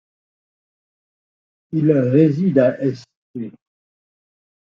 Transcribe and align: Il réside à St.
Il 1.73 1.91
réside 1.91 2.57
à 2.57 2.75
St. 2.79 3.05